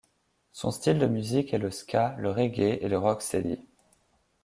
[0.51, 3.59] Son style de musique est le ska, le reggae et le rocksteady.